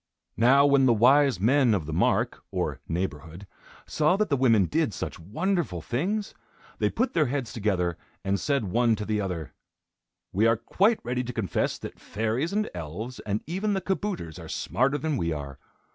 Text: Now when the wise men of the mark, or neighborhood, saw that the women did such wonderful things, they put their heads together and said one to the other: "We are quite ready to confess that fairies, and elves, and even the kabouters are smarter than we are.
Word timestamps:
Now 0.37 0.65
when 0.65 0.87
the 0.87 0.95
wise 0.95 1.39
men 1.39 1.75
of 1.75 1.85
the 1.85 1.93
mark, 1.93 2.43
or 2.49 2.79
neighborhood, 2.87 3.45
saw 3.85 4.17
that 4.17 4.29
the 4.29 4.35
women 4.35 4.65
did 4.65 4.95
such 4.95 5.19
wonderful 5.19 5.79
things, 5.79 6.33
they 6.79 6.89
put 6.89 7.13
their 7.13 7.27
heads 7.27 7.53
together 7.53 7.99
and 8.25 8.39
said 8.39 8.63
one 8.65 8.95
to 8.95 9.05
the 9.05 9.21
other: 9.21 9.53
"We 10.33 10.47
are 10.47 10.57
quite 10.57 10.99
ready 11.05 11.23
to 11.25 11.33
confess 11.33 11.77
that 11.77 11.99
fairies, 11.99 12.51
and 12.51 12.67
elves, 12.73 13.19
and 13.27 13.43
even 13.45 13.75
the 13.75 13.79
kabouters 13.81 14.39
are 14.39 14.49
smarter 14.49 14.97
than 14.97 15.17
we 15.17 15.31
are. 15.31 15.59